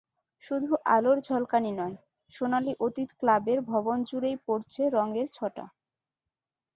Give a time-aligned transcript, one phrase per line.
[0.43, 1.95] শুধু আলোর ঝলকানি নয়,
[2.31, 5.65] সোনালি অতীত ক্লাবের ভবনজুড়েই পড়ছে রঙের ছটা।